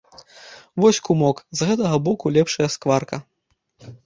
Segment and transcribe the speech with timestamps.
[0.83, 3.23] Вось, кумок, з гэтага боку лепшая скварка!